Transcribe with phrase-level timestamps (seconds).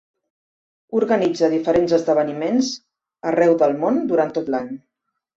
[0.99, 2.69] Organitza diferents esdeveniments
[3.33, 4.73] arreu del món durant tot l'any.